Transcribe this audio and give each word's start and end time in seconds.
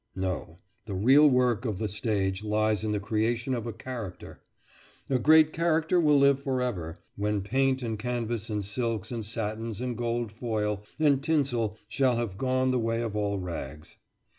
No; 0.15 0.57
the 0.85 0.95
real 0.95 1.29
work 1.29 1.63
of 1.63 1.77
the 1.77 1.87
stage 1.87 2.43
lies 2.43 2.83
in 2.83 2.91
the 2.91 2.99
creation 2.99 3.53
of 3.53 3.67
a 3.67 3.71
character. 3.71 4.41
A 5.11 5.19
great 5.19 5.53
character 5.53 6.01
will 6.01 6.17
live 6.17 6.39
forever, 6.41 6.97
when 7.17 7.41
paint 7.41 7.83
and 7.83 7.99
canvas 7.99 8.49
and 8.49 8.65
silks 8.65 9.11
and 9.11 9.23
satins 9.23 9.79
and 9.79 9.95
gold 9.95 10.31
foil 10.31 10.83
and 10.97 11.21
tinsel 11.23 11.77
shall 11.87 12.15
have 12.15 12.39
gone 12.39 12.71
the 12.71 12.79
way 12.79 13.03
of 13.03 13.15
all 13.15 13.37
rags. 13.37 13.97